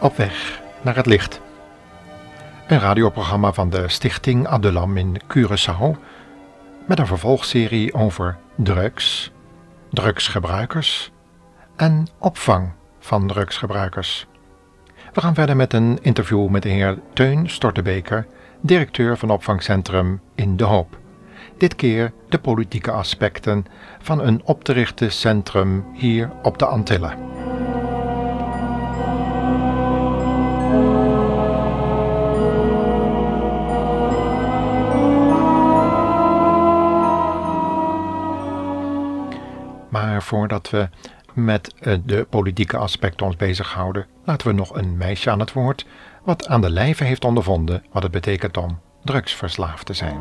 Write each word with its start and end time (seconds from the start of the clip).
Op 0.00 0.16
weg 0.16 0.60
naar 0.82 0.96
het 0.96 1.06
licht. 1.06 1.40
Een 2.66 2.78
radioprogramma 2.78 3.52
van 3.52 3.70
de 3.70 3.88
Stichting 3.88 4.46
Adulam 4.46 4.96
in 4.96 5.20
Curaçao 5.22 5.98
met 6.86 6.98
een 6.98 7.06
vervolgserie 7.06 7.94
over 7.94 8.36
drugs, 8.54 9.30
drugsgebruikers 9.90 11.10
en 11.76 12.06
opvang 12.18 12.72
van 12.98 13.26
drugsgebruikers. 13.26 14.26
We 15.12 15.20
gaan 15.20 15.34
verder 15.34 15.56
met 15.56 15.72
een 15.72 15.98
interview 16.02 16.48
met 16.48 16.62
de 16.62 16.68
heer 16.68 16.98
Teun 17.12 17.50
Stortebeker, 17.50 18.26
directeur 18.60 19.16
van 19.16 19.30
opvangcentrum 19.30 20.20
In 20.34 20.56
de 20.56 20.64
Hoop. 20.64 20.98
Dit 21.58 21.74
keer 21.74 22.12
de 22.28 22.38
politieke 22.38 22.90
aspecten 22.90 23.66
van 23.98 24.20
een 24.20 24.40
op 24.44 24.64
te 24.64 24.72
richten 24.72 25.12
centrum 25.12 25.84
hier 25.94 26.30
op 26.42 26.58
de 26.58 26.66
Antillen. 26.66 27.49
Voordat 40.30 40.70
we 40.70 40.88
met 41.34 41.74
eh, 41.74 41.94
de 42.04 42.26
politieke 42.30 42.76
aspecten 42.76 43.26
ons 43.26 43.36
bezighouden, 43.36 44.06
laten 44.24 44.46
we 44.46 44.52
nog 44.52 44.74
een 44.74 44.96
meisje 44.96 45.30
aan 45.30 45.40
het 45.40 45.52
woord, 45.52 45.86
wat 46.24 46.46
aan 46.46 46.60
de 46.60 46.70
lijve 46.70 47.04
heeft 47.04 47.24
ondervonden 47.24 47.84
wat 47.92 48.02
het 48.02 48.12
betekent 48.12 48.56
om 48.56 48.78
drugsverslaafd 49.04 49.86
te 49.86 49.94
zijn. 49.94 50.20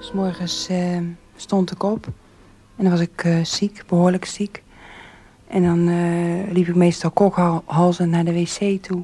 S 0.00 0.12
morgens 0.12 0.70
uh, 0.70 0.98
stond 1.36 1.72
ik 1.72 1.82
op 1.82 2.06
en 2.76 2.84
dan 2.84 2.90
was 2.90 3.00
ik 3.00 3.24
uh, 3.24 3.44
ziek, 3.44 3.82
behoorlijk 3.86 4.24
ziek. 4.24 4.62
En 5.52 5.62
dan 5.62 5.88
uh, 5.88 6.52
liep 6.52 6.68
ik 6.68 6.74
meestal 6.74 7.10
kokhalzend 7.10 8.10
naar 8.10 8.24
de 8.24 8.32
wc 8.32 8.82
toe. 8.82 9.02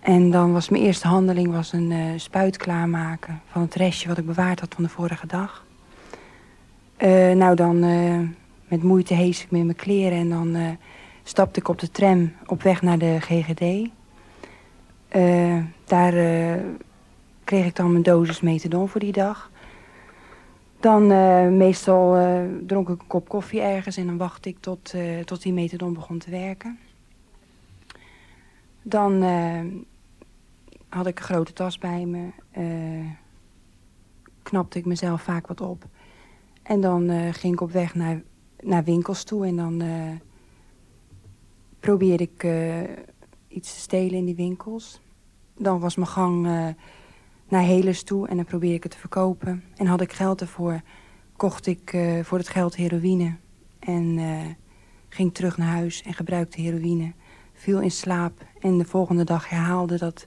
En 0.00 0.30
dan 0.30 0.52
was 0.52 0.68
mijn 0.68 0.82
eerste 0.82 1.08
handeling 1.08 1.52
was 1.52 1.72
een 1.72 1.90
uh, 1.90 1.98
spuit 2.16 2.56
klaarmaken 2.56 3.40
van 3.50 3.62
het 3.62 3.74
restje 3.74 4.08
wat 4.08 4.18
ik 4.18 4.26
bewaard 4.26 4.60
had 4.60 4.74
van 4.74 4.84
de 4.84 4.90
vorige 4.90 5.26
dag. 5.26 5.64
Uh, 6.98 7.32
nou, 7.32 7.56
dan 7.56 7.78
met 8.68 8.82
moeite 8.82 9.14
hees 9.14 9.42
ik 9.42 9.50
me 9.50 9.58
in 9.58 9.64
mijn 9.64 9.76
kleren 9.76 10.18
en 10.18 10.28
dan 10.28 10.78
stapte 11.22 11.60
ik 11.60 11.68
op 11.68 11.78
de 11.78 11.90
tram 11.90 12.32
op 12.46 12.62
weg 12.62 12.82
naar 12.82 12.98
de 12.98 13.16
GGD. 13.20 13.90
daar 15.84 16.12
kreeg 17.44 17.66
ik 17.66 17.76
dan 17.76 17.90
mijn 17.90 18.02
dosis 18.02 18.40
methadon 18.40 18.88
voor 18.88 19.00
die 19.00 19.12
dag. 19.12 19.50
Dan 20.82 21.10
uh, 21.10 21.48
meestal 21.48 22.16
uh, 22.18 22.42
dronk 22.66 22.88
ik 22.88 23.00
een 23.00 23.06
kop 23.06 23.28
koffie 23.28 23.60
ergens 23.60 23.96
en 23.96 24.06
dan 24.06 24.16
wachtte 24.16 24.48
ik 24.48 24.56
tot, 24.60 24.92
uh, 24.94 25.20
tot 25.20 25.42
die 25.42 25.52
methadon 25.52 25.92
begon 25.92 26.18
te 26.18 26.30
werken. 26.30 26.78
Dan 28.82 29.22
had 30.88 31.06
ik 31.06 31.18
een 31.18 31.24
grote 31.24 31.52
tas 31.52 31.78
bij 31.78 32.06
me, 32.06 32.28
knapte 34.42 34.78
ik 34.78 34.84
mezelf 34.84 35.22
vaak 35.22 35.46
wat 35.46 35.60
op. 35.60 35.84
En 36.62 36.80
dan 36.80 37.32
ging 37.34 37.52
ik 37.52 37.60
op 37.60 37.70
weg 37.70 37.94
naar, 37.94 38.22
naar 38.60 38.84
winkels 38.84 39.24
toe 39.24 39.46
en 39.46 39.56
dan 39.56 39.82
probeerde 41.80 42.28
ik 42.34 42.46
iets 43.48 43.74
te 43.74 43.80
stelen 43.80 44.18
in 44.18 44.24
die 44.24 44.34
winkels. 44.36 45.00
Dan 45.56 45.80
was 45.80 45.96
mijn 45.96 46.08
gang 46.08 46.74
naar 47.52 47.62
Heles 47.62 48.02
toe 48.02 48.28
en 48.28 48.36
dan 48.36 48.44
probeerde 48.44 48.76
ik 48.76 48.82
het 48.82 48.92
te 48.92 48.98
verkopen. 48.98 49.64
En 49.76 49.86
had 49.86 50.00
ik 50.00 50.12
geld 50.12 50.40
ervoor, 50.40 50.80
kocht 51.36 51.66
ik 51.66 51.92
uh, 51.92 52.24
voor 52.24 52.38
het 52.38 52.48
geld 52.48 52.76
heroïne. 52.76 53.36
En 53.78 54.18
uh, 54.18 54.38
ging 55.08 55.34
terug 55.34 55.56
naar 55.56 55.68
huis 55.68 56.02
en 56.02 56.14
gebruikte 56.14 56.60
heroïne. 56.60 57.12
Viel 57.52 57.80
in 57.80 57.90
slaap 57.90 58.46
en 58.60 58.78
de 58.78 58.84
volgende 58.84 59.24
dag 59.24 59.48
herhaalde 59.48 59.98
dat 59.98 60.26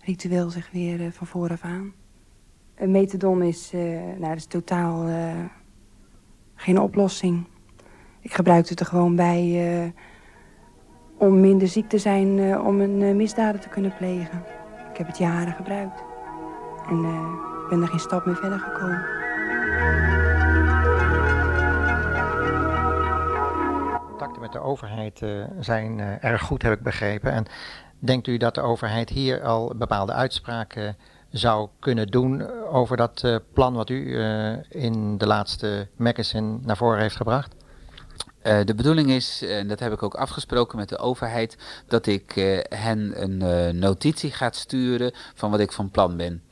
ritueel 0.00 0.50
zich 0.50 0.70
weer 0.70 1.00
uh, 1.00 1.06
van 1.10 1.26
vooraf 1.26 1.62
aan. 1.62 1.92
Een 2.74 2.90
methadon 2.90 3.42
is, 3.42 3.70
nou, 3.72 4.20
dat 4.20 4.36
is 4.36 4.46
totaal 4.46 5.06
geen 6.54 6.80
oplossing. 6.80 7.44
Ik 8.20 8.32
gebruikte 8.32 8.70
het 8.70 8.80
er 8.80 8.86
gewoon 8.86 9.16
bij 9.16 9.92
om 11.16 11.40
minder 11.40 11.68
ziek 11.68 11.88
te 11.88 11.98
zijn 11.98 12.60
om 12.60 12.80
een 12.80 13.16
misdaden 13.16 13.60
te 13.60 13.68
kunnen 13.68 13.94
plegen. 13.96 14.44
Ik 14.90 14.96
heb 14.96 15.06
het 15.06 15.18
jaren 15.18 15.52
gebruikt. 15.52 16.07
En 16.88 17.04
uh, 17.04 17.68
ben 17.68 17.82
er 17.82 17.88
geen 17.88 18.00
stap 18.00 18.26
meer 18.26 18.36
verder 18.36 18.58
gekomen. 18.58 19.04
Contacten 24.08 24.40
met 24.40 24.52
de 24.52 24.60
overheid 24.60 25.20
uh, 25.20 25.44
zijn 25.60 25.98
uh, 25.98 26.24
erg 26.24 26.42
goed, 26.42 26.62
heb 26.62 26.72
ik 26.72 26.82
begrepen. 26.82 27.32
En 27.32 27.46
denkt 27.98 28.26
u 28.26 28.36
dat 28.36 28.54
de 28.54 28.60
overheid 28.60 29.08
hier 29.08 29.42
al 29.42 29.72
bepaalde 29.76 30.12
uitspraken 30.12 30.96
zou 31.30 31.68
kunnen 31.78 32.06
doen 32.06 32.50
over 32.66 32.96
dat 32.96 33.40
plan 33.52 33.74
wat 33.74 33.90
u 33.90 34.20
in 34.68 35.18
de 35.18 35.26
laatste 35.26 35.88
magazine 35.96 36.58
naar 36.62 36.76
voren 36.76 37.00
heeft 37.00 37.16
gebracht? 37.16 37.54
Uh, 38.42 38.64
de 38.64 38.74
bedoeling 38.74 39.10
is, 39.10 39.42
en 39.42 39.68
dat 39.68 39.80
heb 39.80 39.92
ik 39.92 40.02
ook 40.02 40.14
afgesproken 40.14 40.78
met 40.78 40.88
de 40.88 40.98
overheid, 40.98 41.56
dat 41.86 42.06
ik 42.06 42.36
uh, 42.36 42.58
hen 42.68 43.22
een 43.22 43.42
uh, 43.42 43.80
notitie 43.80 44.30
ga 44.30 44.50
sturen 44.50 45.12
van 45.34 45.50
wat 45.50 45.60
ik 45.60 45.72
van 45.72 45.90
plan 45.90 46.16
ben. 46.16 46.42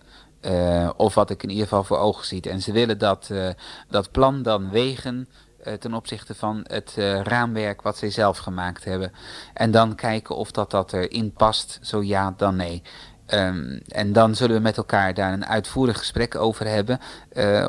Uh, 0.46 0.90
of 0.96 1.14
wat 1.14 1.30
ik 1.30 1.42
in 1.42 1.48
ieder 1.48 1.64
geval 1.64 1.84
voor 1.84 1.98
ogen 1.98 2.26
zie. 2.26 2.40
En 2.40 2.62
ze 2.62 2.72
willen 2.72 2.98
dat, 2.98 3.28
uh, 3.32 3.48
dat 3.88 4.10
plan 4.10 4.42
dan 4.42 4.70
wegen 4.70 5.28
uh, 5.64 5.72
ten 5.72 5.94
opzichte 5.94 6.34
van 6.34 6.60
het 6.62 6.94
raamwerk 7.22 7.82
wat 7.82 7.96
zij 7.96 8.10
zelf 8.10 8.38
gemaakt 8.38 8.84
hebben. 8.84 9.12
En 9.54 9.70
dan 9.70 9.94
kijken 9.94 10.36
of 10.36 10.50
dat, 10.50 10.70
dat 10.70 10.92
erin 10.92 11.32
past, 11.32 11.78
zo 11.82 12.02
ja, 12.02 12.34
dan 12.36 12.56
nee. 12.56 12.82
Um, 13.28 13.80
en 13.88 14.12
dan 14.12 14.34
zullen 14.34 14.56
we 14.56 14.62
met 14.62 14.76
elkaar 14.76 15.14
daar 15.14 15.32
een 15.32 15.46
uitvoerig 15.46 15.98
gesprek 15.98 16.34
over 16.34 16.66
hebben 16.66 17.00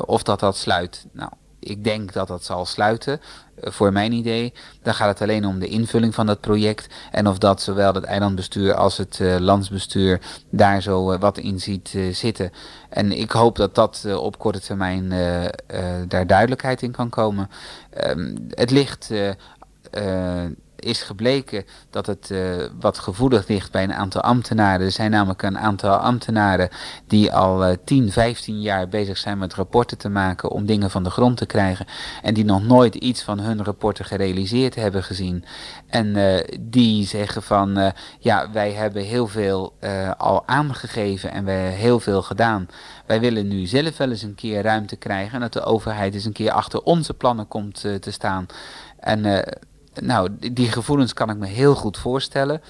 of 0.06 0.22
dat 0.22 0.40
dat 0.40 0.56
sluit. 0.56 1.06
Nou, 1.12 1.30
ik 1.60 1.84
denk 1.84 2.12
dat 2.12 2.28
dat 2.28 2.44
zal 2.44 2.66
sluiten, 2.66 3.20
uh, 3.20 3.70
voor 3.70 3.92
mijn 3.92 4.12
idee. 4.12 4.52
Dan 4.82 4.94
gaat 4.94 5.08
het 5.08 5.22
alleen 5.22 5.46
om 5.46 5.58
de 5.58 5.66
invulling 5.66 6.14
van 6.14 6.26
dat 6.26 6.40
project. 6.40 6.86
En 7.10 7.26
of 7.26 7.38
dat 7.38 7.62
zowel 7.62 7.94
het 7.94 8.04
eilandbestuur 8.04 8.74
als 8.74 8.96
het 8.96 9.18
uh, 9.18 9.36
landsbestuur 9.38 10.20
daar 10.50 10.82
zo 10.82 11.12
uh, 11.12 11.18
wat 11.18 11.38
in 11.38 11.60
ziet 11.60 11.98
zitten. 12.12 12.52
En 12.88 13.12
ik 13.12 13.30
hoop 13.30 13.56
dat 13.56 13.74
dat 13.74 14.06
op 14.16 14.38
korte 14.38 14.60
termijn 14.60 15.08
daar 16.08 16.26
duidelijkheid 16.26 16.82
in 16.82 16.90
kan 16.90 17.08
komen. 17.08 17.50
Um, 18.06 18.46
het 18.50 18.70
ligt 18.70 19.10
is 20.78 21.02
gebleken 21.02 21.64
dat 21.90 22.06
het 22.06 22.28
uh, 22.30 22.64
wat 22.80 22.98
gevoelig 22.98 23.48
ligt 23.48 23.72
bij 23.72 23.82
een 23.82 23.94
aantal 23.94 24.20
ambtenaren. 24.20 24.86
Er 24.86 24.92
zijn 24.92 25.10
namelijk 25.10 25.42
een 25.42 25.58
aantal 25.58 25.94
ambtenaren 25.96 26.68
die 27.06 27.32
al 27.32 27.68
uh, 27.68 27.74
10, 27.84 28.12
15 28.12 28.60
jaar 28.60 28.88
bezig 28.88 29.18
zijn 29.18 29.38
met 29.38 29.54
rapporten 29.54 29.98
te 29.98 30.08
maken 30.08 30.50
om 30.50 30.66
dingen 30.66 30.90
van 30.90 31.02
de 31.02 31.10
grond 31.10 31.36
te 31.36 31.46
krijgen. 31.46 31.86
En 32.22 32.34
die 32.34 32.44
nog 32.44 32.62
nooit 32.62 32.94
iets 32.94 33.22
van 33.22 33.38
hun 33.38 33.64
rapporten 33.64 34.04
gerealiseerd 34.04 34.74
hebben 34.74 35.02
gezien. 35.02 35.44
En 35.86 36.06
uh, 36.06 36.38
die 36.60 37.06
zeggen 37.06 37.42
van 37.42 37.78
uh, 37.78 37.88
ja, 38.18 38.50
wij 38.52 38.72
hebben 38.72 39.02
heel 39.02 39.26
veel 39.26 39.76
al 40.16 40.46
aangegeven 40.46 41.30
en 41.30 41.44
we 41.44 41.50
hebben 41.50 41.78
heel 41.78 42.00
veel 42.00 42.22
gedaan. 42.22 42.68
Wij 43.06 43.20
willen 43.20 43.48
nu 43.48 43.66
zelf 43.66 43.96
wel 43.96 44.10
eens 44.10 44.22
een 44.22 44.34
keer 44.34 44.62
ruimte 44.62 44.96
krijgen 44.96 45.34
en 45.34 45.40
dat 45.40 45.52
de 45.52 45.62
overheid 45.62 46.14
eens 46.14 46.24
een 46.24 46.32
keer 46.32 46.50
achter 46.50 46.82
onze 46.82 47.14
plannen 47.14 47.48
komt 47.48 47.80
te 47.80 48.10
staan. 48.10 48.46
En 49.00 49.44
nou, 50.00 50.28
die 50.52 50.72
gevoelens 50.72 51.12
kan 51.12 51.30
ik 51.30 51.36
me 51.36 51.46
heel 51.46 51.74
goed 51.74 51.98
voorstellen. 51.98 52.60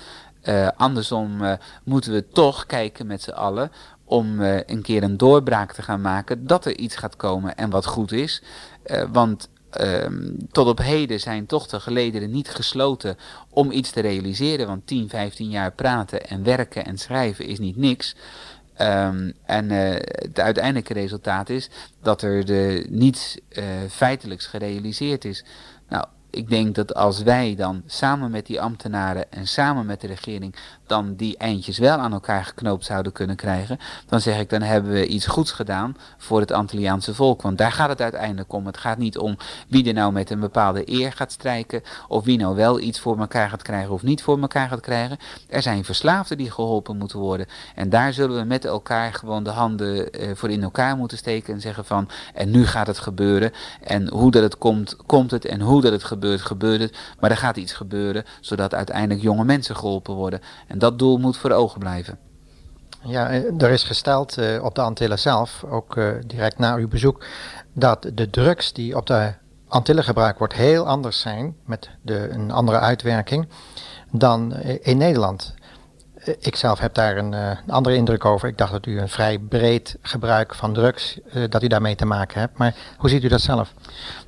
Uh, 0.44 0.68
andersom 0.76 1.42
uh, 1.42 1.52
moeten 1.84 2.12
we 2.12 2.28
toch 2.28 2.66
kijken 2.66 3.06
met 3.06 3.22
z'n 3.22 3.30
allen 3.30 3.72
om 4.04 4.40
uh, 4.40 4.56
een 4.66 4.82
keer 4.82 5.02
een 5.02 5.16
doorbraak 5.16 5.72
te 5.72 5.82
gaan 5.82 6.00
maken 6.00 6.46
dat 6.46 6.64
er 6.64 6.76
iets 6.76 6.96
gaat 6.96 7.16
komen 7.16 7.56
en 7.56 7.70
wat 7.70 7.86
goed 7.86 8.12
is. 8.12 8.42
want 9.12 9.48
ehm, 9.70 10.30
tot 10.50 10.66
op 10.66 10.78
heden 10.78 11.20
zijn 11.20 11.46
toch 11.46 11.66
de 11.66 11.80
gelederen 11.80 12.30
niet 12.30 12.50
gesloten 12.50 13.16
om 13.50 13.70
iets 13.70 13.90
te 13.90 14.00
realiseren. 14.00 14.66
Want 14.66 14.86
10, 14.86 15.08
15 15.08 15.50
jaar 15.50 15.72
praten 15.72 16.28
en 16.28 16.42
werken 16.42 16.84
en 16.84 16.98
schrijven 16.98 17.46
is 17.46 17.58
niet 17.58 17.76
niks. 17.76 18.16
Um, 18.80 19.32
en 19.44 19.70
het 19.70 20.40
uiteindelijke 20.40 20.92
resultaat 20.92 21.48
is 21.48 21.70
dat 22.02 22.22
er 22.22 22.44
de, 22.44 22.86
niets 22.88 23.38
feitelijks 23.88 24.46
gerealiseerd 24.46 25.24
is. 25.24 25.44
Nou, 25.88 26.04
ik 26.30 26.48
denk 26.48 26.74
dat 26.74 26.94
als 26.94 27.22
wij 27.22 27.54
dan 27.54 27.82
samen 27.86 28.30
met 28.30 28.46
die 28.46 28.60
ambtenaren 28.60 29.32
en 29.32 29.46
samen 29.46 29.86
met 29.86 30.00
de 30.00 30.06
regering 30.06 30.54
dan 30.86 31.14
die 31.14 31.36
eindjes 31.36 31.78
wel 31.78 31.98
aan 31.98 32.12
elkaar 32.12 32.44
geknoopt 32.44 32.84
zouden 32.84 33.12
kunnen 33.12 33.36
krijgen, 33.36 33.78
dan 34.06 34.20
zeg 34.20 34.40
ik 34.40 34.50
dan 34.50 34.62
hebben 34.62 34.92
we 34.92 35.06
iets 35.06 35.26
goeds 35.26 35.52
gedaan 35.52 35.96
voor 36.16 36.40
het 36.40 36.52
Antilliaanse 36.52 37.14
volk. 37.14 37.42
Want 37.42 37.58
daar 37.58 37.72
gaat 37.72 37.88
het 37.88 38.00
uiteindelijk 38.00 38.52
om. 38.52 38.66
Het 38.66 38.76
gaat 38.76 38.98
niet 38.98 39.18
om 39.18 39.36
wie 39.68 39.86
er 39.86 39.92
nou 39.92 40.12
met 40.12 40.30
een 40.30 40.40
bepaalde 40.40 40.92
eer 40.92 41.12
gaat 41.12 41.32
strijken 41.32 41.82
of 42.08 42.24
wie 42.24 42.38
nou 42.38 42.56
wel 42.56 42.80
iets 42.80 43.00
voor 43.00 43.18
elkaar 43.18 43.48
gaat 43.48 43.62
krijgen 43.62 43.92
of 43.92 44.02
niet 44.02 44.22
voor 44.22 44.40
elkaar 44.40 44.68
gaat 44.68 44.80
krijgen. 44.80 45.18
Er 45.48 45.62
zijn 45.62 45.84
verslaafden 45.84 46.36
die 46.36 46.50
geholpen 46.50 46.96
moeten 46.96 47.18
worden. 47.18 47.46
En 47.74 47.88
daar 47.88 48.12
zullen 48.12 48.36
we 48.36 48.44
met 48.44 48.64
elkaar 48.64 49.12
gewoon 49.12 49.42
de 49.42 49.50
handen 49.50 50.12
eh, 50.12 50.30
voor 50.34 50.50
in 50.50 50.62
elkaar 50.62 50.96
moeten 50.96 51.18
steken 51.18 51.54
en 51.54 51.60
zeggen 51.60 51.84
van 51.84 52.08
en 52.34 52.50
nu 52.50 52.66
gaat 52.66 52.86
het 52.86 52.98
gebeuren. 52.98 53.52
En 53.80 54.08
hoe 54.08 54.30
dat 54.30 54.42
het 54.42 54.58
komt, 54.58 54.96
komt 55.06 55.30
het. 55.30 55.44
En 55.44 55.60
hoe 55.60 55.80
dat 55.80 55.92
het 55.92 56.04
gebeurt, 56.04 56.16
gebeurt 56.20 56.80
het. 56.80 56.96
Maar 57.20 57.30
er 57.30 57.36
gaat 57.36 57.56
iets 57.56 57.72
gebeuren 57.72 58.24
zodat 58.40 58.74
uiteindelijk 58.74 59.20
jonge 59.20 59.44
mensen 59.44 59.76
geholpen 59.76 60.14
worden. 60.14 60.40
En 60.66 60.78
dat 60.78 60.98
doel 60.98 61.18
moet 61.18 61.36
voor 61.36 61.50
ogen 61.50 61.78
blijven. 61.78 62.18
Ja, 63.04 63.30
eh, 63.30 63.62
er 63.62 63.70
is 63.70 63.82
gesteld 63.82 64.38
uh, 64.38 64.64
op 64.64 64.74
de 64.74 64.80
Antillen 64.80 65.18
zelf, 65.18 65.64
ook 65.70 65.96
uh, 65.96 66.10
direct 66.26 66.58
na 66.58 66.74
uw 66.74 66.88
bezoek, 66.88 67.24
dat 67.72 68.10
de 68.14 68.30
drugs 68.30 68.72
die 68.72 68.96
op 68.96 69.06
de 69.06 69.32
Antillen 69.68 70.04
gebruikt 70.04 70.38
wordt 70.38 70.54
heel 70.54 70.86
anders 70.86 71.20
zijn, 71.20 71.56
met 71.64 71.90
de, 72.02 72.28
een 72.28 72.50
andere 72.50 72.78
uitwerking, 72.78 73.48
dan 74.10 74.54
in 74.62 74.96
Nederland. 74.96 75.54
Eh, 76.28 76.34
ik 76.38 76.56
zelf 76.56 76.78
heb 76.78 76.94
daar 76.94 77.16
een, 77.16 77.32
uh, 77.32 77.48
een, 77.48 77.72
andere 77.72 77.96
indruk 77.96 78.24
over. 78.24 78.48
Ik 78.48 78.58
dacht 78.58 78.72
dat 78.72 78.86
u 78.86 79.00
een 79.00 79.08
vrij 79.08 79.38
breed 79.38 79.96
gebruik 80.02 80.54
van 80.54 80.74
drugs, 80.74 81.18
uh, 81.34 81.44
dat 81.48 81.62
u 81.62 81.66
daarmee 81.66 81.94
te 81.94 82.04
maken 82.04 82.40
hebt. 82.40 82.58
Maar 82.58 82.74
hoe 82.96 83.10
ziet 83.10 83.24
u 83.24 83.28
dat 83.28 83.40
zelf? 83.40 83.74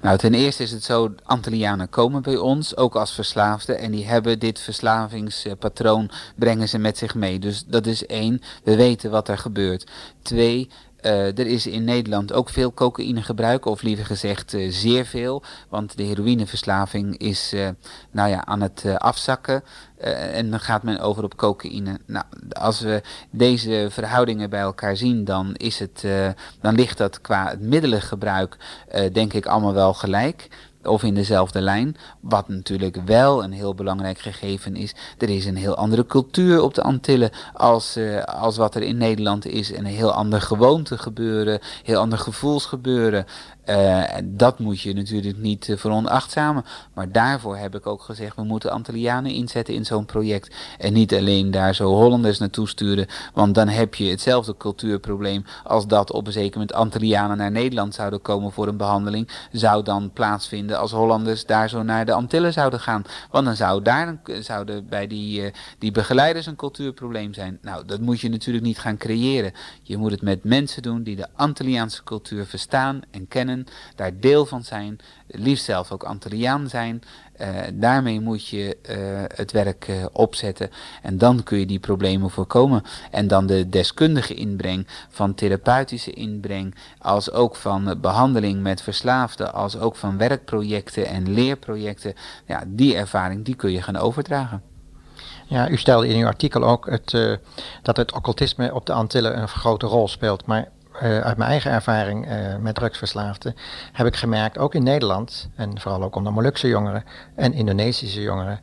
Nou, 0.00 0.18
ten 0.18 0.34
eerste 0.34 0.62
is 0.62 0.70
het 0.70 0.84
zo, 0.84 1.14
Antillianen 1.24 1.88
komen 1.88 2.22
bij 2.22 2.36
ons, 2.36 2.76
ook 2.76 2.96
als 2.96 3.12
verslaafden. 3.12 3.78
En 3.78 3.90
die 3.90 4.06
hebben 4.06 4.38
dit 4.38 4.60
verslavingspatroon, 4.60 6.10
brengen 6.36 6.68
ze 6.68 6.78
met 6.78 6.98
zich 6.98 7.14
mee. 7.14 7.38
Dus 7.38 7.64
dat 7.66 7.86
is 7.86 8.06
één, 8.06 8.40
we 8.64 8.76
weten 8.76 9.10
wat 9.10 9.28
er 9.28 9.38
gebeurt. 9.38 9.90
Twee, 10.22 10.70
er 11.00 11.46
is 11.46 11.66
in 11.66 11.84
Nederland 11.84 12.32
ook 12.32 12.48
veel 12.48 12.74
cocaïnegebruik, 12.74 13.64
of 13.64 13.82
liever 13.82 14.06
gezegd 14.06 14.56
zeer 14.68 15.04
veel. 15.04 15.42
Want 15.68 15.96
de 15.96 16.02
heroïneverslaving 16.02 17.18
is 17.18 17.54
nou 18.10 18.28
ja, 18.28 18.44
aan 18.44 18.60
het 18.60 18.84
afzakken. 18.98 19.62
En 20.00 20.50
dan 20.50 20.60
gaat 20.60 20.82
men 20.82 21.00
over 21.00 21.24
op 21.24 21.36
cocaïne. 21.36 21.98
Nou, 22.06 22.24
als 22.52 22.80
we 22.80 23.02
deze 23.30 23.86
verhoudingen 23.90 24.50
bij 24.50 24.60
elkaar 24.60 24.96
zien, 24.96 25.24
dan, 25.24 25.54
is 25.54 25.78
het, 25.78 26.04
dan 26.60 26.74
ligt 26.74 26.98
dat 26.98 27.20
qua 27.20 27.48
het 27.48 27.60
middelengebruik 27.60 28.56
denk 29.12 29.32
ik 29.32 29.46
allemaal 29.46 29.74
wel 29.74 29.94
gelijk 29.94 30.48
of 30.82 31.02
in 31.02 31.14
dezelfde 31.14 31.60
lijn. 31.60 31.96
Wat 32.20 32.48
natuurlijk 32.48 32.96
wel 33.04 33.44
een 33.44 33.52
heel 33.52 33.74
belangrijk 33.74 34.18
gegeven 34.18 34.76
is. 34.76 34.94
Er 35.18 35.28
is 35.28 35.44
een 35.44 35.56
heel 35.56 35.74
andere 35.74 36.06
cultuur 36.06 36.62
op 36.62 36.74
de 36.74 36.82
Antillen 36.82 37.30
als, 37.54 37.96
uh, 37.96 38.22
als 38.22 38.56
wat 38.56 38.74
er 38.74 38.82
in 38.82 38.96
Nederland 38.96 39.46
is. 39.46 39.72
En 39.72 39.84
een 39.84 39.94
heel 39.94 40.12
ander 40.12 40.40
gewoonte 40.40 40.98
gebeuren, 40.98 41.60
heel 41.82 42.00
ander 42.00 42.18
gevoelsgebeuren. 42.18 43.26
Uh, 43.66 44.04
dat 44.24 44.58
moet 44.58 44.80
je 44.80 44.92
natuurlijk 44.92 45.36
niet 45.36 45.68
uh, 45.68 45.76
veronachtzamen. 45.76 46.64
Maar 46.94 47.12
daarvoor 47.12 47.56
heb 47.56 47.74
ik 47.74 47.86
ook 47.86 48.02
gezegd, 48.02 48.36
we 48.36 48.42
moeten 48.42 48.70
Antillianen 48.70 49.32
inzetten 49.32 49.74
in 49.74 49.84
zo'n 49.84 50.04
project. 50.04 50.54
En 50.78 50.92
niet 50.92 51.14
alleen 51.14 51.50
daar 51.50 51.74
zo 51.74 51.94
Hollanders 51.94 52.38
naartoe 52.38 52.68
sturen. 52.68 53.06
Want 53.34 53.54
dan 53.54 53.68
heb 53.68 53.94
je 53.94 54.10
hetzelfde 54.10 54.56
cultuurprobleem 54.56 55.44
als 55.64 55.86
dat 55.86 56.12
op 56.12 56.26
een 56.26 56.32
zeker 56.32 56.58
moment 56.58 56.72
Antillianen 56.72 57.36
naar 57.36 57.50
Nederland 57.50 57.94
zouden 57.94 58.22
komen 58.22 58.52
voor 58.52 58.68
een 58.68 58.76
behandeling. 58.76 59.28
Zou 59.52 59.82
dan 59.82 60.10
plaatsvinden 60.12 60.78
als 60.78 60.92
Hollanders 60.92 61.46
daar 61.46 61.68
zo 61.68 61.82
naar 61.82 62.06
de 62.06 62.12
Antillen 62.12 62.52
zouden 62.52 62.80
gaan. 62.80 63.02
Want 63.30 63.44
dan 63.44 63.56
zou 63.56 63.82
daar 63.82 64.20
zouden 64.40 64.88
bij 64.88 65.06
die, 65.06 65.42
uh, 65.42 65.52
die 65.78 65.90
begeleiders 65.90 66.46
een 66.46 66.56
cultuurprobleem 66.56 67.34
zijn. 67.34 67.58
Nou, 67.62 67.84
dat 67.86 68.00
moet 68.00 68.20
je 68.20 68.28
natuurlijk 68.28 68.64
niet 68.64 68.78
gaan 68.78 68.96
creëren. 68.96 69.52
Je 69.82 69.96
moet 69.96 70.10
het 70.10 70.22
met 70.22 70.44
mensen 70.44 70.82
doen 70.82 71.02
die 71.02 71.16
de 71.16 71.26
Antilliaanse 71.34 72.04
cultuur 72.04 72.46
verstaan 72.46 73.00
en 73.10 73.28
daar 73.94 74.20
deel 74.20 74.46
van 74.46 74.64
zijn, 74.64 74.98
liefst 75.26 75.64
zelf 75.64 75.92
ook 75.92 76.02
Antilliaan 76.02 76.68
zijn. 76.68 77.02
Uh, 77.40 77.46
daarmee 77.72 78.20
moet 78.20 78.48
je 78.48 78.76
uh, 78.90 78.96
het 79.34 79.52
werk 79.52 79.88
uh, 79.88 80.04
opzetten 80.12 80.70
en 81.02 81.18
dan 81.18 81.42
kun 81.42 81.58
je 81.58 81.66
die 81.66 81.78
problemen 81.78 82.30
voorkomen. 82.30 82.82
En 83.10 83.28
dan 83.28 83.46
de 83.46 83.68
deskundige 83.68 84.34
inbreng 84.34 84.86
van 85.08 85.34
therapeutische 85.34 86.10
inbreng, 86.10 86.74
als 86.98 87.30
ook 87.30 87.56
van 87.56 87.98
behandeling 88.00 88.62
met 88.62 88.82
verslaafden, 88.82 89.52
als 89.52 89.78
ook 89.78 89.96
van 89.96 90.18
werkprojecten 90.18 91.06
en 91.06 91.32
leerprojecten. 91.32 92.14
Ja, 92.46 92.62
die 92.66 92.96
ervaring 92.96 93.44
die 93.44 93.54
kun 93.54 93.72
je 93.72 93.82
gaan 93.82 93.96
overdragen. 93.96 94.62
Ja, 95.46 95.68
u 95.68 95.76
stelde 95.76 96.08
in 96.08 96.20
uw 96.20 96.26
artikel 96.26 96.64
ook 96.64 96.90
het, 96.90 97.38
dat 97.82 97.96
het 97.96 98.12
occultisme 98.12 98.74
op 98.74 98.86
de 98.86 98.92
Antillen 98.92 99.38
een 99.38 99.48
grote 99.48 99.86
rol 99.86 100.08
speelt. 100.08 100.46
Maar 100.46 100.68
uit 101.00 101.36
mijn 101.36 101.50
eigen 101.50 101.70
ervaring 101.70 102.28
uh, 102.30 102.56
met 102.56 102.74
drugsverslaafden 102.74 103.54
heb 103.92 104.06
ik 104.06 104.16
gemerkt, 104.16 104.58
ook 104.58 104.74
in 104.74 104.82
Nederland, 104.82 105.48
en 105.56 105.80
vooral 105.80 106.02
ook 106.02 106.16
onder 106.16 106.32
Molukse 106.32 106.68
jongeren 106.68 107.04
en 107.34 107.52
Indonesische 107.52 108.20
jongeren, 108.20 108.60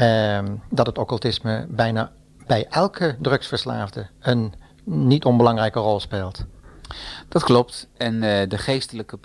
uh, 0.00 0.54
dat 0.70 0.86
het 0.86 0.98
occultisme 0.98 1.66
bijna 1.68 2.10
bij 2.46 2.66
elke 2.70 3.16
drugsverslaafde 3.20 4.06
een 4.20 4.54
niet 4.84 5.24
onbelangrijke 5.24 5.78
rol 5.78 6.00
speelt. 6.00 6.44
Dat 7.28 7.42
klopt. 7.44 7.88
En 7.96 8.14
uh, 8.14 8.20
de, 8.20 8.58
geestelijke 8.58 9.18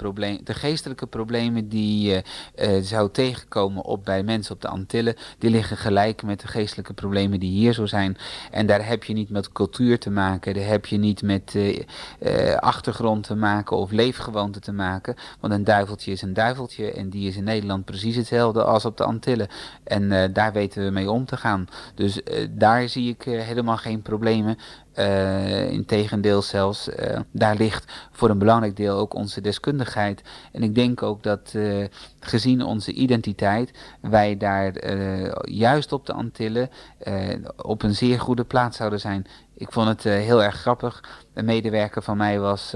de 0.44 0.54
geestelijke 0.54 1.08
problemen 1.08 1.70
die 1.70 2.10
je 2.10 2.24
uh, 2.56 2.76
uh, 2.76 2.84
zou 2.84 3.12
tegenkomen 3.12 3.84
op, 3.84 4.06
bij 4.06 4.24
mensen 4.24 4.56
op 4.56 4.62
de 4.62 4.68
Antillen, 4.68 5.16
die 5.38 5.50
liggen 5.50 5.78
gelijk 5.78 6.24
met 6.24 6.40
de 6.40 6.48
geestelijke 6.48 6.94
problemen 6.94 7.40
die 7.40 7.52
hier 7.52 7.74
zo 7.74 7.86
zijn. 7.86 8.18
En 8.52 8.66
daar 8.66 8.88
heb 8.88 9.04
je 9.04 9.14
niet 9.14 9.30
met 9.30 9.52
cultuur 9.52 10.00
te 10.00 10.10
maken, 10.10 10.54
daar 10.54 10.66
heb 10.66 10.86
je 10.86 10.98
niet 10.98 11.22
met 11.22 11.58
achtergrond 12.60 13.24
te 13.24 13.36
maken 13.36 13.78
of 13.78 13.92
leefgewoonte 13.92 14.60
te 14.60 14.72
maken. 14.72 15.16
Want 15.40 15.54
een 15.54 15.64
duiveltje 15.64 16.12
is 16.12 16.22
een 16.22 16.34
duiveltje 16.34 16.92
en 16.92 17.10
die 17.10 17.28
is 17.28 17.36
in 17.36 17.44
Nederland 17.44 17.86
precies 17.86 18.16
hetzelfde 18.16 18.64
als 18.64 18.86
op 18.86 18.98
de 18.98 19.04
Antillen. 19.04 19.48
En 19.84 20.34
daar 20.34 20.54
weten 20.54 20.84
we 20.84 20.92
mee 20.92 21.12
om 21.12 21.26
te 21.26 21.38
gaan. 21.38 21.68
Dus 21.96 22.22
daar 22.50 22.90
zie 22.90 23.10
ik 23.10 23.24
helemaal 23.24 23.78
geen 23.78 24.02
problemen. 24.02 24.58
Integendeel 25.70 26.42
zelfs, 26.42 26.90
daar 27.32 27.56
ligt 27.56 27.93
voor 28.12 28.30
een 28.30 28.38
belangrijk 28.38 28.76
deel 28.76 28.98
ook 28.98 29.14
onze 29.14 29.42
deskundigheid. 29.42 30.22
En 30.52 30.64
ik 30.64 30.76
denk 30.76 31.04
ook 31.04 31.24
dat 31.24 31.54
uh, 31.56 31.86
gezien 32.20 32.64
onze 32.64 32.92
identiteit, 32.92 33.72
wij 34.02 34.38
daar 34.38 34.88
juist 35.50 35.92
op 35.92 36.06
de 36.06 36.14
Antillen 36.14 36.70
op 37.56 37.84
een 37.84 37.96
zeer 37.96 38.20
goede 38.20 38.44
plaats 38.44 38.78
zouden 38.78 39.00
zijn. 39.00 39.26
Ik 39.54 39.72
vond 39.72 39.88
het 39.88 40.04
heel 40.04 40.44
erg 40.44 40.56
grappig. 40.56 41.04
Een 41.34 41.46
medewerker 41.46 42.02
van 42.02 42.18
mij 42.18 42.40
was 42.40 42.74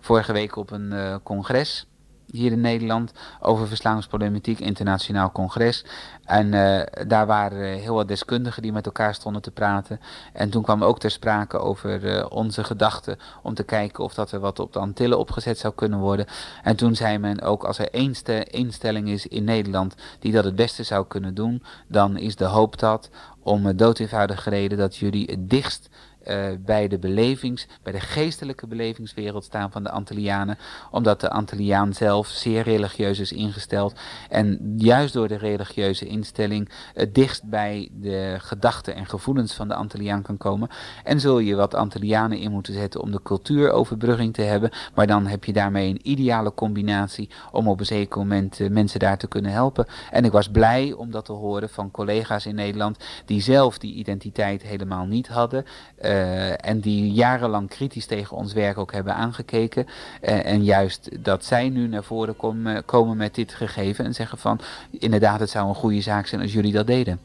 vorige 0.00 0.32
week 0.32 0.56
op 0.56 0.70
een 0.70 1.20
congres 1.22 1.89
hier 2.32 2.52
in 2.52 2.60
Nederland 2.60 3.12
over 3.40 3.68
verslavingsproblematiek, 3.68 4.60
internationaal 4.60 5.32
congres. 5.32 5.84
En 6.24 6.52
uh, 6.52 6.82
daar 7.06 7.26
waren 7.26 7.78
heel 7.78 7.94
wat 7.94 8.08
deskundigen 8.08 8.62
die 8.62 8.72
met 8.72 8.86
elkaar 8.86 9.14
stonden 9.14 9.42
te 9.42 9.50
praten. 9.50 10.00
En 10.32 10.50
toen 10.50 10.62
kwam 10.62 10.84
ook 10.84 10.98
ter 10.98 11.10
sprake 11.10 11.58
over 11.58 12.04
uh, 12.04 12.26
onze 12.28 12.64
gedachten 12.64 13.18
om 13.42 13.54
te 13.54 13.62
kijken 13.62 14.04
of 14.04 14.14
dat 14.14 14.32
er 14.32 14.40
wat 14.40 14.58
op 14.58 14.72
de 14.72 14.78
Antillen 14.78 15.18
opgezet 15.18 15.58
zou 15.58 15.74
kunnen 15.74 15.98
worden. 15.98 16.26
En 16.62 16.76
toen 16.76 16.94
zei 16.94 17.18
men 17.18 17.40
ook 17.40 17.64
als 17.64 17.78
er 17.78 17.90
één 17.90 18.14
instelling 18.50 19.08
is 19.08 19.26
in 19.26 19.44
Nederland 19.44 19.94
die 20.18 20.32
dat 20.32 20.44
het 20.44 20.56
beste 20.56 20.82
zou 20.82 21.06
kunnen 21.06 21.34
doen, 21.34 21.62
dan 21.86 22.16
is 22.16 22.36
de 22.36 22.44
hoop 22.44 22.78
dat 22.78 23.10
om 23.42 23.76
dood 23.76 23.98
eenvoudige 23.98 24.50
reden 24.50 24.78
dat 24.78 24.96
jullie 24.96 25.30
het 25.30 25.50
dichtst 25.50 25.88
uh, 26.28 26.46
bij 26.58 26.88
de 26.88 26.98
belevings, 26.98 27.66
bij 27.82 27.92
de 27.92 28.00
geestelijke 28.00 28.66
belevingswereld 28.66 29.44
staan 29.44 29.70
van 29.70 29.82
de 29.82 29.90
Antillianen, 29.90 30.58
omdat 30.90 31.20
de 31.20 31.30
Antilliaan 31.30 31.92
zelf 31.92 32.28
zeer 32.28 32.62
religieus 32.62 33.18
is 33.18 33.32
ingesteld 33.32 33.94
en 34.28 34.74
juist 34.76 35.12
door 35.12 35.28
de 35.28 35.36
religieuze 35.36 36.06
instelling 36.06 36.68
het 36.94 37.14
dichtst 37.14 37.44
bij 37.44 37.88
de 37.92 38.36
gedachten 38.38 38.94
en 38.94 39.06
gevoelens 39.06 39.54
van 39.54 39.68
de 39.68 39.74
Antilliaan 39.74 40.22
kan 40.22 40.36
komen. 40.36 40.68
En 41.04 41.20
zul 41.20 41.38
je 41.38 41.54
wat 41.54 41.74
Antillianen 41.74 42.38
in 42.38 42.50
moeten 42.50 42.74
zetten 42.74 43.00
om 43.00 43.10
de 43.10 43.22
cultuuroverbrugging 43.22 44.34
te 44.34 44.42
hebben, 44.42 44.70
maar 44.94 45.06
dan 45.06 45.26
heb 45.26 45.44
je 45.44 45.52
daarmee 45.52 45.88
een 45.88 46.08
ideale 46.08 46.54
combinatie 46.54 47.30
om 47.52 47.68
op 47.68 47.80
een 47.80 47.86
zeker 47.86 48.18
moment 48.18 48.58
uh, 48.58 48.70
mensen 48.70 49.00
daar 49.00 49.18
te 49.18 49.28
kunnen 49.28 49.52
helpen. 49.52 49.86
En 50.10 50.24
ik 50.24 50.32
was 50.32 50.48
blij 50.48 50.92
om 50.92 51.10
dat 51.10 51.24
te 51.24 51.32
horen 51.32 51.68
van 51.68 51.90
collega's 51.90 52.46
in 52.46 52.54
Nederland 52.54 53.04
die 53.24 53.40
zelf 53.40 53.78
die 53.78 53.94
identiteit 53.94 54.62
helemaal 54.62 55.06
niet 55.06 55.28
hadden. 55.28 55.64
Uh, 56.02 56.09
uh, 56.10 56.66
en 56.66 56.80
die 56.80 57.12
jarenlang 57.12 57.68
kritisch 57.68 58.06
tegen 58.06 58.36
ons 58.36 58.52
werk 58.52 58.78
ook 58.78 58.92
hebben 58.92 59.14
aangekeken. 59.14 59.86
Uh, 59.86 60.46
en 60.46 60.64
juist 60.64 61.24
dat 61.24 61.44
zij 61.44 61.68
nu 61.68 61.88
naar 61.88 62.04
voren 62.04 62.34
uh, 62.66 62.78
komen 62.84 63.16
met 63.16 63.34
dit 63.34 63.54
gegeven 63.54 64.04
en 64.04 64.14
zeggen 64.14 64.38
van 64.38 64.60
inderdaad 64.90 65.40
het 65.40 65.50
zou 65.50 65.68
een 65.68 65.74
goede 65.74 66.00
zaak 66.00 66.26
zijn 66.26 66.40
als 66.40 66.52
jullie 66.52 66.72
dat 66.72 66.86
deden. 66.86 67.20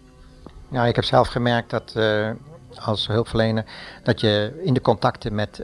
Ja, 0.70 0.86
ik 0.86 0.96
heb 0.96 1.04
zelf 1.04 1.28
gemerkt 1.28 1.70
dat 1.70 1.96
als 2.76 3.08
hulpverlener 3.08 3.66
dat 4.04 4.20
je 4.20 4.62
in 4.64 4.74
de 4.74 4.82
contacten 4.82 5.36
met 5.36 5.64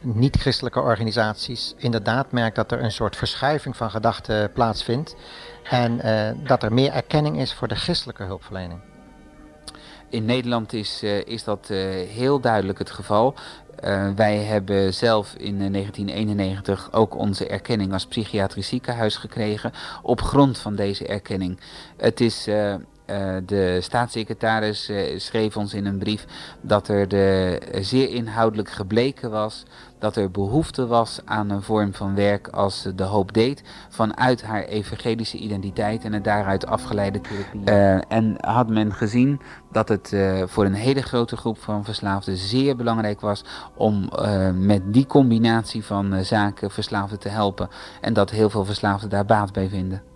niet-christelijke 0.00 0.80
organisaties 0.80 1.74
inderdaad 1.76 2.32
merkt 2.32 2.56
dat 2.56 2.72
er 2.72 2.82
een 2.82 2.92
soort 2.92 3.16
verschuiving 3.16 3.76
van 3.76 3.90
gedachten 3.90 4.52
plaatsvindt 4.52 5.16
en 5.62 6.00
dat 6.44 6.62
er 6.62 6.72
meer 6.72 6.92
erkenning 6.92 7.38
is 7.38 7.54
voor 7.54 7.68
de 7.68 7.74
christelijke 7.74 8.22
hulpverlening. 8.22 8.80
In 10.10 10.24
Nederland 10.24 10.72
is, 10.72 11.02
is 11.24 11.44
dat 11.44 11.68
heel 12.08 12.40
duidelijk 12.40 12.78
het 12.78 12.90
geval. 12.90 13.34
Uh, 13.84 14.10
wij 14.16 14.36
hebben 14.36 14.94
zelf 14.94 15.34
in 15.34 15.58
1991 15.58 16.88
ook 16.92 17.16
onze 17.16 17.46
erkenning 17.46 17.92
als 17.92 18.06
psychiatrisch 18.06 18.68
ziekenhuis 18.68 19.16
gekregen 19.16 19.72
op 20.02 20.20
grond 20.20 20.58
van 20.58 20.74
deze 20.74 21.06
erkenning. 21.06 21.60
Het 21.96 22.20
is 22.20 22.48
de 23.46 23.78
staatssecretaris 23.80 24.90
uh, 24.90 25.18
schreef 25.18 25.56
ons 25.56 25.74
in 25.74 25.86
een 25.86 25.98
brief 25.98 26.24
dat 26.60 26.88
er 26.88 27.08
de, 27.08 27.58
zeer 27.80 28.08
inhoudelijk 28.08 28.70
gebleken 28.70 29.30
was 29.30 29.64
dat 29.98 30.16
er 30.16 30.30
behoefte 30.30 30.86
was 30.86 31.20
aan 31.24 31.50
een 31.50 31.62
vorm 31.62 31.94
van 31.94 32.14
werk 32.14 32.48
als 32.48 32.88
de 32.94 33.02
hoop 33.02 33.32
deed 33.32 33.62
vanuit 33.88 34.42
haar 34.42 34.62
evangelische 34.62 35.36
identiteit 35.36 36.04
en 36.04 36.12
het 36.12 36.24
daaruit 36.24 36.66
afgeleide 36.66 37.20
therapie. 37.20 37.64
En 38.08 38.34
had 38.40 38.68
men 38.68 38.92
gezien 38.94 39.40
dat 39.72 39.88
het 39.88 40.16
voor 40.44 40.64
een 40.64 40.74
hele 40.74 41.02
grote 41.02 41.36
groep 41.36 41.58
van 41.58 41.84
verslaafden 41.84 42.36
zeer 42.36 42.76
belangrijk 42.76 43.20
was 43.20 43.44
om 43.74 44.08
met 44.54 44.92
die 44.92 45.06
combinatie 45.06 45.84
van 45.84 46.24
zaken 46.24 46.70
verslaafden 46.70 47.18
te 47.18 47.28
helpen 47.28 47.68
en 48.00 48.12
dat 48.12 48.30
heel 48.30 48.50
veel 48.50 48.64
verslaafden 48.64 49.08
daar 49.10 49.24
baat 49.24 49.52
bij 49.52 49.68
vinden. 49.68 50.09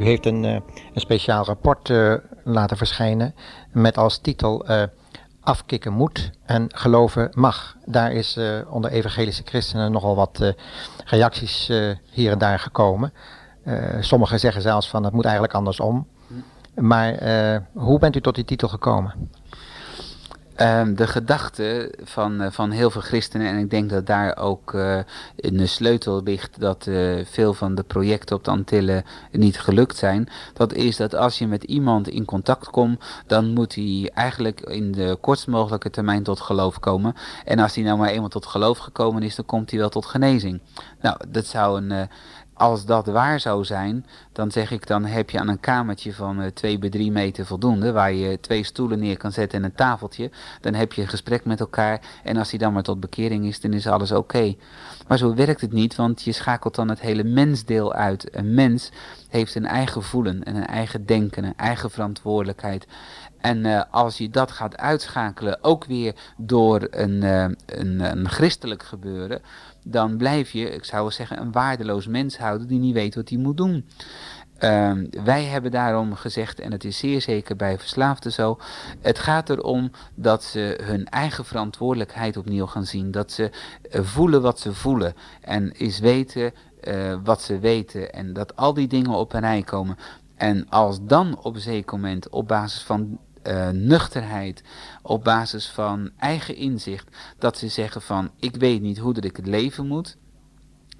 U 0.00 0.04
heeft 0.04 0.26
een, 0.26 0.44
uh, 0.44 0.52
een 0.52 1.00
speciaal 1.00 1.44
rapport 1.44 1.88
uh, 1.88 2.14
laten 2.44 2.76
verschijnen 2.76 3.34
met 3.72 3.98
als 3.98 4.18
titel 4.18 4.70
uh, 4.70 4.82
Afkikken 5.40 5.92
moet 5.92 6.30
en 6.44 6.66
geloven 6.74 7.30
mag. 7.34 7.76
Daar 7.84 8.12
is 8.12 8.38
onder 8.68 8.90
evangelische 8.90 9.42
christenen 9.44 9.92
nogal 9.92 10.16
wat 10.16 10.54
reacties 11.04 11.72
hier 12.10 12.30
en 12.30 12.38
daar 12.38 12.58
gekomen. 12.58 13.12
sommigen 14.00 14.40
zeggen 14.40 14.62
zelfs 14.62 14.88
van 14.88 15.04
het 15.04 15.12
moet 15.12 15.24
eigenlijk 15.24 15.54
andersom. 15.54 16.06
Maar 16.74 17.14
hoe 17.72 17.98
bent 17.98 18.16
u 18.16 18.20
tot 18.20 18.34
die 18.34 18.44
titel 18.44 18.68
gekomen? 18.68 19.30
Um, 20.62 20.94
de 20.94 21.06
gedachte 21.06 21.94
van, 22.02 22.42
uh, 22.42 22.50
van 22.50 22.70
heel 22.70 22.90
veel 22.90 23.00
christenen, 23.00 23.46
en 23.46 23.58
ik 23.58 23.70
denk 23.70 23.90
dat 23.90 24.06
daar 24.06 24.36
ook 24.36 24.74
in 25.36 25.56
de 25.56 25.66
sleutel 25.66 26.22
ligt 26.22 26.60
dat 26.60 26.86
uh, 26.86 27.24
veel 27.24 27.54
van 27.54 27.74
de 27.74 27.82
projecten 27.82 28.36
op 28.36 28.44
de 28.44 28.50
Antillen 28.50 29.04
niet 29.32 29.60
gelukt 29.60 29.96
zijn, 29.96 30.28
dat 30.52 30.72
is 30.72 30.96
dat 30.96 31.14
als 31.14 31.38
je 31.38 31.46
met 31.46 31.64
iemand 31.64 32.08
in 32.08 32.24
contact 32.24 32.70
komt, 32.70 33.04
dan 33.26 33.52
moet 33.52 33.74
hij 33.74 34.10
eigenlijk 34.14 34.60
in 34.60 34.92
de 34.92 35.18
kortst 35.20 35.46
mogelijke 35.46 35.90
termijn 35.90 36.22
tot 36.22 36.40
geloof 36.40 36.78
komen. 36.78 37.14
En 37.44 37.58
als 37.58 37.74
hij 37.74 37.84
nou 37.84 37.98
maar 37.98 38.08
eenmaal 38.08 38.28
tot 38.28 38.46
geloof 38.46 38.78
gekomen 38.78 39.22
is, 39.22 39.34
dan 39.34 39.46
komt 39.46 39.70
hij 39.70 39.80
wel 39.80 39.88
tot 39.88 40.06
genezing. 40.06 40.60
Nou, 41.00 41.16
dat 41.28 41.46
zou 41.46 41.82
een 41.82 42.08
als 42.60 42.84
dat 42.84 43.06
waar 43.06 43.40
zou 43.40 43.64
zijn, 43.64 44.06
dan 44.32 44.50
zeg 44.50 44.70
ik, 44.70 44.86
dan 44.86 45.04
heb 45.04 45.30
je 45.30 45.38
aan 45.38 45.48
een 45.48 45.60
kamertje 45.60 46.14
van 46.14 46.40
uh, 46.40 46.46
2 46.46 46.78
bij 46.78 46.88
3 46.88 47.12
meter 47.12 47.46
voldoende, 47.46 47.92
waar 47.92 48.12
je 48.12 48.40
twee 48.40 48.64
stoelen 48.64 48.98
neer 48.98 49.16
kan 49.16 49.32
zetten 49.32 49.58
en 49.58 49.64
een 49.64 49.74
tafeltje. 49.74 50.30
Dan 50.60 50.74
heb 50.74 50.92
je 50.92 51.02
een 51.02 51.08
gesprek 51.08 51.44
met 51.44 51.60
elkaar 51.60 52.00
en 52.24 52.36
als 52.36 52.50
die 52.50 52.58
dan 52.58 52.72
maar 52.72 52.82
tot 52.82 53.00
bekering 53.00 53.46
is, 53.46 53.60
dan 53.60 53.72
is 53.72 53.86
alles 53.86 54.12
oké. 54.12 54.54
Maar 55.08 55.18
zo 55.18 55.34
werkt 55.34 55.60
het 55.60 55.72
niet, 55.72 55.96
want 55.96 56.22
je 56.22 56.32
schakelt 56.32 56.74
dan 56.74 56.88
het 56.88 57.00
hele 57.00 57.24
mensdeel 57.24 57.92
uit. 57.92 58.36
Een 58.36 58.54
mens 58.54 58.90
heeft 59.28 59.54
een 59.54 59.66
eigen 59.66 60.02
voelen 60.02 60.42
en 60.42 60.56
een 60.56 60.66
eigen 60.66 61.06
denken, 61.06 61.44
een 61.44 61.56
eigen 61.56 61.90
verantwoordelijkheid. 61.90 62.86
En 63.40 63.64
uh, 63.64 63.82
als 63.90 64.18
je 64.18 64.30
dat 64.30 64.50
gaat 64.50 64.76
uitschakelen, 64.76 65.64
ook 65.64 65.84
weer 65.84 66.14
door 66.36 66.86
een, 66.90 67.22
uh, 67.22 67.44
een, 67.66 68.00
een 68.00 68.28
christelijk 68.28 68.82
gebeuren, 68.82 69.42
dan 69.84 70.16
blijf 70.16 70.50
je, 70.50 70.70
ik 70.70 70.84
zou 70.84 71.10
zeggen, 71.10 71.40
een 71.40 71.52
waardeloos 71.52 72.06
mens 72.06 72.38
houden 72.38 72.66
die 72.66 72.78
niet 72.78 72.94
weet 72.94 73.14
wat 73.14 73.28
hij 73.28 73.38
moet 73.38 73.56
doen. 73.56 73.88
Uh, 74.58 74.92
wij 75.24 75.44
hebben 75.44 75.70
daarom 75.70 76.14
gezegd, 76.14 76.60
en 76.60 76.72
het 76.72 76.84
is 76.84 76.98
zeer 76.98 77.20
zeker 77.20 77.56
bij 77.56 77.78
verslaafden 77.78 78.32
zo, 78.32 78.58
het 79.00 79.18
gaat 79.18 79.50
erom 79.50 79.90
dat 80.14 80.44
ze 80.44 80.80
hun 80.82 81.04
eigen 81.04 81.44
verantwoordelijkheid 81.44 82.36
opnieuw 82.36 82.66
gaan 82.66 82.86
zien. 82.86 83.10
Dat 83.10 83.32
ze 83.32 83.50
uh, 83.90 84.00
voelen 84.02 84.42
wat 84.42 84.60
ze 84.60 84.74
voelen 84.74 85.14
en 85.40 85.72
is 85.72 85.98
weten 85.98 86.52
wat 87.24 87.42
ze 87.42 87.58
weten 87.58 88.12
en 88.12 88.32
dat 88.32 88.56
al 88.56 88.74
die 88.74 88.88
dingen 88.88 89.10
op 89.10 89.32
een 89.32 89.40
rij 89.40 89.62
komen. 89.62 89.96
En 90.40 90.68
als 90.68 90.98
dan 91.02 91.38
op 91.42 91.54
een 91.54 91.60
zeker 91.60 91.98
moment 91.98 92.28
op 92.28 92.48
basis 92.48 92.82
van 92.82 93.18
uh, 93.42 93.68
nuchterheid, 93.68 94.62
op 95.02 95.24
basis 95.24 95.68
van 95.68 96.10
eigen 96.18 96.56
inzicht, 96.56 97.16
dat 97.38 97.58
ze 97.58 97.68
zeggen 97.68 98.02
van 98.02 98.30
ik 98.38 98.56
weet 98.56 98.80
niet 98.80 98.98
hoe 98.98 99.14
dat 99.14 99.24
ik 99.24 99.36
het 99.36 99.46
leven 99.46 99.86
moet 99.86 100.16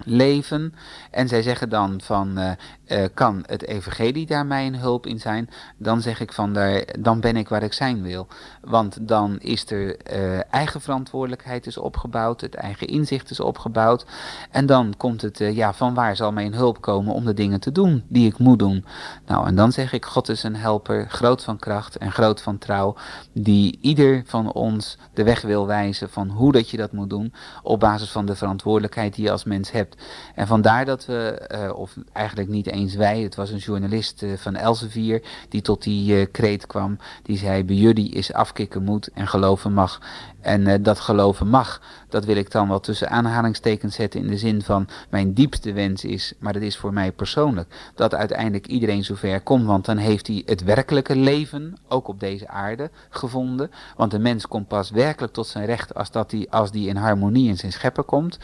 leven. 0.05 0.73
En 1.11 1.27
zij 1.27 1.41
zeggen 1.41 1.69
dan 1.69 2.01
van, 2.03 2.39
uh, 2.39 2.51
uh, 2.87 3.05
kan 3.13 3.43
het 3.45 3.67
evangelie 3.67 4.25
daar 4.25 4.45
mij 4.45 4.65
een 4.65 4.75
hulp 4.75 5.05
in 5.05 5.19
zijn? 5.19 5.49
Dan 5.77 6.01
zeg 6.01 6.19
ik 6.19 6.33
van, 6.33 6.53
daar, 6.53 6.85
dan 6.99 7.19
ben 7.19 7.35
ik 7.35 7.49
waar 7.49 7.63
ik 7.63 7.73
zijn 7.73 8.01
wil. 8.01 8.27
Want 8.61 9.07
dan 9.07 9.39
is 9.39 9.71
er 9.71 10.11
uh, 10.13 10.53
eigen 10.53 10.81
verantwoordelijkheid 10.81 11.65
is 11.67 11.77
opgebouwd, 11.77 12.41
het 12.41 12.55
eigen 12.55 12.87
inzicht 12.87 13.29
is 13.29 13.39
opgebouwd. 13.39 14.05
En 14.51 14.65
dan 14.65 14.93
komt 14.97 15.21
het, 15.21 15.37
ja, 15.37 15.73
van 15.73 15.93
waar 15.93 16.15
zal 16.15 16.31
mijn 16.31 16.53
hulp 16.53 16.81
komen 16.81 17.13
om 17.13 17.25
de 17.25 17.33
dingen 17.33 17.59
te 17.59 17.71
doen 17.71 18.03
die 18.07 18.27
ik 18.27 18.37
moet 18.37 18.59
doen? 18.59 18.85
Nou, 19.25 19.47
en 19.47 19.55
dan 19.55 19.71
zeg 19.71 19.93
ik, 19.93 20.05
God 20.05 20.29
is 20.29 20.43
een 20.43 20.55
helper, 20.55 21.09
groot 21.09 21.43
van 21.43 21.57
kracht 21.57 21.97
en 21.97 22.11
groot 22.11 22.41
van 22.41 22.57
trouw, 22.57 22.95
die 23.33 23.77
ieder 23.81 24.23
van 24.25 24.51
ons 24.51 24.97
de 25.13 25.23
weg 25.23 25.41
wil 25.41 25.67
wijzen 25.67 26.09
van 26.09 26.29
hoe 26.29 26.51
dat 26.51 26.69
je 26.69 26.77
dat 26.77 26.91
moet 26.91 27.09
doen, 27.09 27.33
op 27.63 27.79
basis 27.79 28.09
van 28.09 28.25
de 28.25 28.35
verantwoordelijkheid 28.35 29.15
die 29.15 29.25
je 29.25 29.31
als 29.31 29.43
mens 29.43 29.71
hebt. 29.71 29.90
En 30.35 30.47
vandaar 30.47 30.85
dat 30.85 31.05
we, 31.05 31.49
uh, 31.53 31.77
of 31.77 31.95
eigenlijk 32.13 32.49
niet 32.49 32.67
eens 32.67 32.95
wij, 32.95 33.21
het 33.21 33.35
was 33.35 33.49
een 33.49 33.57
journalist 33.57 34.21
uh, 34.21 34.37
van 34.37 34.55
Elsevier 34.55 35.21
die 35.49 35.61
tot 35.61 35.83
die 35.83 36.15
uh, 36.15 36.25
kreet 36.31 36.67
kwam. 36.67 36.97
Die 37.23 37.37
zei, 37.37 37.63
bij 37.63 37.75
jullie 37.75 38.11
is 38.11 38.33
afkicken 38.33 38.83
moet 38.83 39.09
en 39.13 39.27
geloven 39.27 39.73
mag. 39.73 40.01
En 40.41 40.83
dat 40.83 40.99
geloven 40.99 41.47
mag, 41.47 41.81
dat 42.09 42.25
wil 42.25 42.35
ik 42.35 42.51
dan 42.51 42.67
wel 42.67 42.79
tussen 42.79 43.09
aanhalingstekens 43.09 43.95
zetten 43.95 44.19
in 44.19 44.27
de 44.27 44.37
zin 44.37 44.61
van 44.61 44.87
mijn 45.09 45.33
diepste 45.33 45.73
wens 45.73 46.03
is, 46.03 46.33
maar 46.39 46.53
dat 46.53 46.61
is 46.61 46.77
voor 46.77 46.93
mij 46.93 47.11
persoonlijk, 47.11 47.91
dat 47.95 48.15
uiteindelijk 48.15 48.67
iedereen 48.67 49.03
zover 49.03 49.41
komt. 49.41 49.65
Want 49.65 49.85
dan 49.85 49.97
heeft 49.97 50.27
hij 50.27 50.41
het 50.45 50.63
werkelijke 50.63 51.15
leven, 51.15 51.77
ook 51.87 52.07
op 52.07 52.19
deze 52.19 52.47
aarde, 52.47 52.89
gevonden. 53.09 53.71
Want 53.95 54.11
de 54.11 54.19
mens 54.19 54.47
komt 54.47 54.67
pas 54.67 54.89
werkelijk 54.89 55.33
tot 55.33 55.47
zijn 55.47 55.65
recht 55.65 55.93
als, 55.93 56.11
dat 56.11 56.29
die, 56.29 56.51
als 56.51 56.71
die 56.71 56.87
in 56.87 56.95
harmonie 56.95 57.47
in 57.47 57.57
zijn 57.57 57.71
schepper 57.71 58.03
komt. 58.03 58.39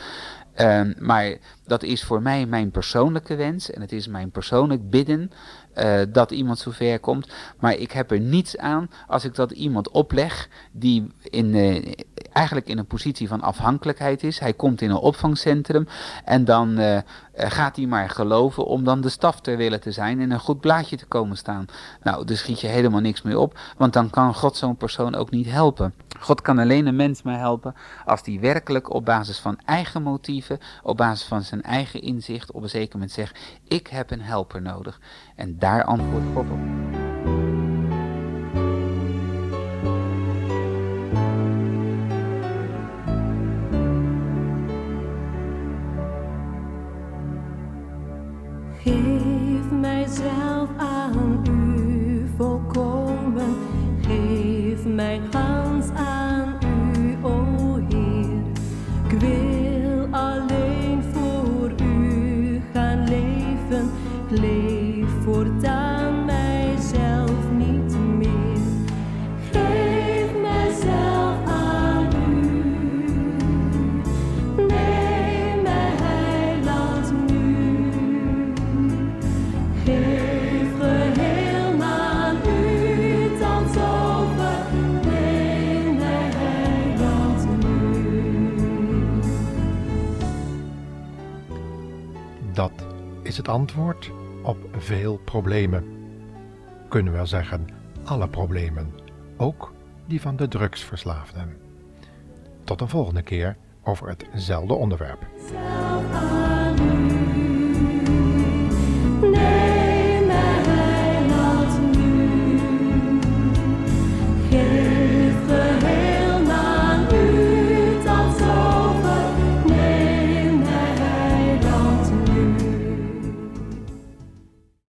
Um, 0.60 0.96
maar 1.00 1.38
dat 1.68 1.84
is 1.84 2.04
voor 2.04 2.22
mij 2.22 2.46
mijn 2.46 2.72
persoonlijke 2.72 3.36
wens 3.36 3.72
en 3.72 3.82
het 3.82 3.92
is 3.92 4.08
mijn 4.08 4.32
persoonlijk 4.32 4.90
bidden 4.90 5.32
uh, 5.78 6.02
dat 6.10 6.32
iemand 6.32 6.60
zover 6.60 7.00
komt. 7.00 7.30
Maar 7.60 7.74
ik 7.74 7.92
heb 7.92 8.12
er 8.12 8.20
niets 8.20 8.58
aan 8.58 8.90
als 9.08 9.26
ik 9.26 9.36
dat 9.36 9.52
iemand 9.52 9.90
opleg 9.90 10.50
die 10.72 11.12
in, 11.24 11.46
uh, 11.46 11.94
eigenlijk 12.32 12.68
in 12.68 12.78
een 12.78 12.86
positie 12.86 13.28
van 13.28 13.42
afhankelijkheid 13.42 14.24
is. 14.24 14.40
Hij 14.40 14.54
komt 14.54 14.82
in 14.82 14.90
een 14.90 14.96
opvangcentrum 14.96 15.88
en 16.26 16.46
dan 16.46 16.80
uh, 16.80 16.98
gaat 17.36 17.76
hij 17.76 17.86
maar 17.86 18.10
geloven 18.10 18.66
om 18.66 18.84
dan 18.84 19.02
de 19.02 19.10
staf 19.10 19.42
ter 19.42 19.58
willen 19.58 19.82
te 19.82 19.92
zijn 19.92 20.20
en 20.20 20.32
een 20.32 20.40
goed 20.40 20.60
blaadje 20.60 20.98
te 20.98 21.06
komen 21.06 21.38
staan. 21.38 21.66
Nou, 22.04 22.26
dus 22.26 22.40
schiet 22.40 22.62
je 22.62 22.68
helemaal 22.68 23.02
niks 23.02 23.22
meer 23.22 23.38
op, 23.38 23.60
want 23.78 23.94
dan 23.94 24.10
kan 24.10 24.34
God 24.34 24.58
zo'n 24.58 24.78
persoon 24.78 25.16
ook 25.16 25.30
niet 25.30 25.52
helpen. 25.52 25.94
God 26.20 26.42
kan 26.42 26.60
alleen 26.60 26.86
een 26.86 26.96
mens 26.96 27.22
maar 27.22 27.40
helpen 27.40 27.76
als 28.06 28.24
die 28.24 28.40
werkelijk 28.40 28.94
op 28.94 29.06
basis 29.06 29.40
van 29.40 29.60
eigen 29.66 30.04
motieven, 30.04 30.60
op 30.84 30.98
basis 30.98 31.28
van 31.28 31.42
zijn 31.42 31.57
eigen 31.62 32.02
inzicht 32.02 32.52
op 32.52 32.64
een 32.64 32.70
zeker 32.70 32.94
moment 32.94 33.12
zegt, 33.12 33.40
ik 33.68 33.88
heb 33.88 34.12
een 34.12 34.22
helper 34.22 34.62
nodig. 34.62 35.00
En 35.36 35.60
daar 35.60 35.84
antwoordt 35.84 36.26
God 36.34 36.52
op. 36.52 36.97
voortaan 65.28 66.26
mijzelf 66.26 67.52
niet 67.52 67.98
meer. 68.18 68.58
Geef 69.52 70.42
mijzelf 70.42 71.46
aan 71.46 72.08
u. 72.16 72.52
Neem 74.56 75.62
mij 75.62 75.92
heiland 76.02 77.30
nu. 77.32 77.92
Geef 79.84 80.78
geheel 80.80 81.82
aan 81.82 82.36
u, 82.48 83.38
dan 83.40 83.64
over. 83.64 84.58
Neem 85.04 85.96
mij 85.96 86.32
heiland 86.36 87.64
nu. 87.64 88.02
Dat 92.54 92.72
is 93.24 93.38
het 93.38 93.48
antwoord 93.48 94.12
veel 94.82 95.18
problemen. 95.18 95.84
Kunnen 96.90 97.12
we 97.12 97.18
wel 97.18 97.28
zeggen, 97.28 97.68
alle 98.04 98.28
problemen, 98.28 98.94
ook 99.38 99.74
die 100.06 100.22
van 100.22 100.36
de 100.36 100.48
drugsverslaafden. 100.48 101.58
Tot 102.64 102.82
een 102.82 102.90
volgende 102.90 103.22
keer 103.22 103.58
over 103.84 104.16
hetzelfde 104.32 104.74
onderwerp. 104.74 105.26